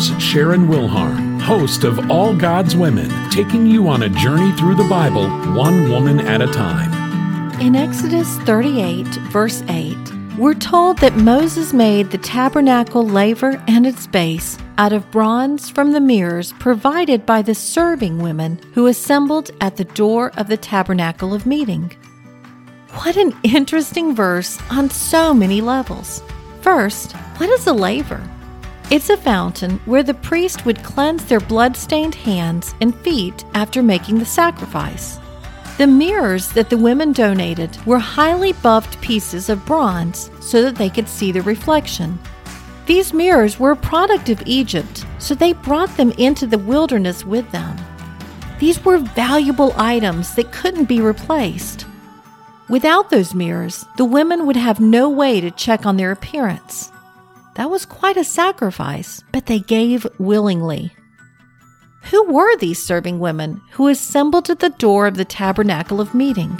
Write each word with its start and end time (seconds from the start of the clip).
Here's 0.00 0.22
Sharon 0.22 0.66
Wilharm, 0.66 1.42
host 1.42 1.84
of 1.84 2.10
All 2.10 2.34
God's 2.34 2.74
Women, 2.74 3.10
taking 3.28 3.66
you 3.66 3.86
on 3.86 4.04
a 4.04 4.08
journey 4.08 4.50
through 4.56 4.76
the 4.76 4.88
Bible, 4.88 5.28
one 5.54 5.90
woman 5.90 6.20
at 6.20 6.40
a 6.40 6.46
time. 6.46 7.60
In 7.60 7.76
Exodus 7.76 8.38
38, 8.38 9.06
verse 9.30 9.62
8, 9.68 9.98
we're 10.38 10.54
told 10.54 10.96
that 11.00 11.16
Moses 11.16 11.74
made 11.74 12.10
the 12.10 12.16
tabernacle 12.16 13.06
laver 13.06 13.62
and 13.68 13.86
its 13.86 14.06
base 14.06 14.56
out 14.78 14.94
of 14.94 15.10
bronze 15.10 15.68
from 15.68 15.92
the 15.92 16.00
mirrors 16.00 16.54
provided 16.54 17.26
by 17.26 17.42
the 17.42 17.54
serving 17.54 18.20
women 18.20 18.58
who 18.72 18.86
assembled 18.86 19.50
at 19.60 19.76
the 19.76 19.84
door 19.84 20.32
of 20.38 20.48
the 20.48 20.56
tabernacle 20.56 21.34
of 21.34 21.44
meeting. 21.44 21.94
What 23.02 23.18
an 23.18 23.36
interesting 23.42 24.14
verse 24.14 24.58
on 24.70 24.88
so 24.88 25.34
many 25.34 25.60
levels. 25.60 26.22
First, 26.62 27.12
what 27.36 27.50
is 27.50 27.66
a 27.66 27.74
laver? 27.74 28.26
It's 28.90 29.08
a 29.08 29.16
fountain 29.16 29.78
where 29.84 30.02
the 30.02 30.14
priest 30.14 30.66
would 30.66 30.82
cleanse 30.82 31.24
their 31.24 31.38
blood-stained 31.38 32.16
hands 32.16 32.74
and 32.80 32.92
feet 32.92 33.44
after 33.54 33.84
making 33.84 34.18
the 34.18 34.24
sacrifice. 34.24 35.20
The 35.78 35.86
mirrors 35.86 36.48
that 36.54 36.70
the 36.70 36.76
women 36.76 37.12
donated 37.12 37.78
were 37.86 38.00
highly 38.00 38.52
buffed 38.52 39.00
pieces 39.00 39.48
of 39.48 39.64
bronze 39.64 40.28
so 40.40 40.62
that 40.62 40.74
they 40.74 40.90
could 40.90 41.08
see 41.08 41.30
the 41.30 41.42
reflection. 41.42 42.18
These 42.86 43.14
mirrors 43.14 43.60
were 43.60 43.70
a 43.70 43.76
product 43.76 44.28
of 44.28 44.42
Egypt, 44.44 45.06
so 45.20 45.36
they 45.36 45.52
brought 45.52 45.96
them 45.96 46.10
into 46.18 46.44
the 46.48 46.58
wilderness 46.58 47.24
with 47.24 47.48
them. 47.52 47.76
These 48.58 48.84
were 48.84 48.98
valuable 48.98 49.72
items 49.76 50.34
that 50.34 50.50
couldn't 50.50 50.86
be 50.86 51.00
replaced. 51.00 51.86
Without 52.68 53.08
those 53.10 53.36
mirrors, 53.36 53.86
the 53.96 54.04
women 54.04 54.46
would 54.46 54.56
have 54.56 54.80
no 54.80 55.08
way 55.08 55.40
to 55.40 55.52
check 55.52 55.86
on 55.86 55.96
their 55.96 56.10
appearance. 56.10 56.90
That 57.60 57.68
was 57.68 57.84
quite 57.84 58.16
a 58.16 58.24
sacrifice, 58.24 59.22
but 59.32 59.44
they 59.44 59.58
gave 59.58 60.06
willingly. 60.18 60.94
Who 62.04 62.32
were 62.32 62.56
these 62.56 62.82
serving 62.82 63.18
women 63.18 63.60
who 63.72 63.88
assembled 63.88 64.48
at 64.48 64.60
the 64.60 64.70
door 64.70 65.06
of 65.06 65.18
the 65.18 65.26
tabernacle 65.26 66.00
of 66.00 66.14
meeting? 66.14 66.58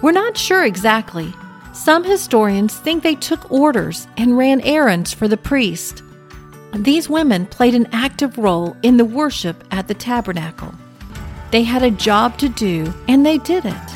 We're 0.00 0.12
not 0.12 0.38
sure 0.38 0.64
exactly. 0.64 1.30
Some 1.74 2.04
historians 2.04 2.74
think 2.74 3.02
they 3.02 3.16
took 3.16 3.52
orders 3.52 4.08
and 4.16 4.38
ran 4.38 4.62
errands 4.62 5.12
for 5.12 5.28
the 5.28 5.36
priest. 5.36 6.02
These 6.72 7.10
women 7.10 7.44
played 7.44 7.74
an 7.74 7.88
active 7.92 8.38
role 8.38 8.74
in 8.82 8.96
the 8.96 9.04
worship 9.04 9.62
at 9.70 9.88
the 9.88 9.94
tabernacle. 9.94 10.72
They 11.50 11.64
had 11.64 11.82
a 11.82 11.90
job 11.90 12.38
to 12.38 12.48
do, 12.48 12.90
and 13.08 13.26
they 13.26 13.36
did 13.36 13.66
it. 13.66 13.90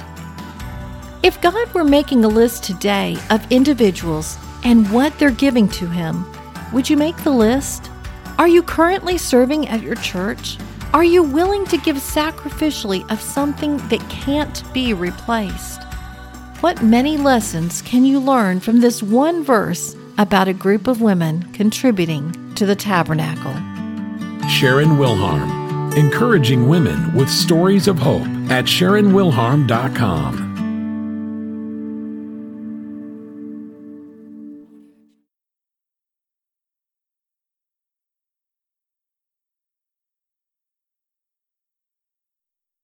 If 1.22 1.41
God 1.41 1.72
were 1.72 1.84
making 1.84 2.22
a 2.22 2.28
list 2.28 2.65
today 2.65 3.17
of 3.31 3.50
individuals 3.50 4.37
and 4.65 4.91
what 4.91 5.17
they're 5.19 5.31
giving 5.31 5.69
to 5.69 5.87
Him, 5.87 6.25
would 6.73 6.91
you 6.91 6.97
make 6.97 7.17
the 7.19 7.31
list? 7.31 7.91
Are 8.39 8.48
you 8.48 8.62
currently 8.62 9.17
serving 9.19 9.69
at 9.69 9.83
your 9.83 9.95
church? 9.97 10.59
Are 10.93 11.05
you 11.05 11.23
willing 11.23 11.65
to 11.67 11.77
give 11.77 11.97
sacrificially 11.97 13.09
of 13.11 13.21
something 13.21 13.77
that 13.89 14.01
can't 14.09 14.62
be 14.73 14.95
replaced? 14.95 15.83
What 16.61 16.83
many 16.83 17.17
lessons 17.17 17.83
can 17.83 18.05
you 18.05 18.19
learn 18.19 18.61
from 18.61 18.81
this 18.81 19.03
one 19.03 19.45
verse 19.45 19.97
about 20.19 20.48
a 20.48 20.55
group 20.55 20.87
of 20.87 21.01
women 21.01 21.43
contributing 21.53 22.55
to 22.55 22.65
the 22.65 22.77
tabernacle? 22.77 23.53
Sharon 24.49 24.97
Wilharm, 24.97 25.97
encouraging 25.97 26.69
women 26.69 27.12
with 27.15 27.28
stories 27.28 27.89
of 27.89 27.99
hope 27.99 28.23
at 28.51 28.65
SharonWilharm.com. 28.65 30.53